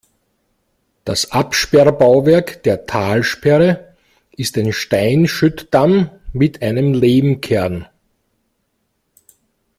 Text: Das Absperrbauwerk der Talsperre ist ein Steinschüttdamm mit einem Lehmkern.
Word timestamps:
Das 1.05 1.31
Absperrbauwerk 1.31 2.63
der 2.63 2.87
Talsperre 2.87 3.93
ist 4.35 4.57
ein 4.57 4.73
Steinschüttdamm 4.73 6.09
mit 6.33 6.63
einem 6.63 6.95
Lehmkern. 6.95 7.85